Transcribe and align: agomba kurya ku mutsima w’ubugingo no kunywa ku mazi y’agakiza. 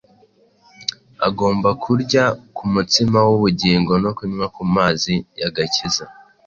agomba 1.27 1.69
kurya 1.83 2.23
ku 2.55 2.63
mutsima 2.73 3.19
w’ubugingo 3.27 3.91
no 4.03 4.11
kunywa 4.17 4.47
ku 4.55 4.63
mazi 4.75 5.13
y’agakiza. 5.39 6.03